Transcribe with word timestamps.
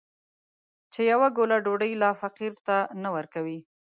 چې 0.93 1.01
يوه 1.11 1.27
ګوله 1.37 1.57
ډوډۍ 1.65 1.93
لا 2.01 2.11
فقير 2.21 2.53
ته 2.67 2.77
نه 3.01 3.09
ورکوي. 3.15 3.59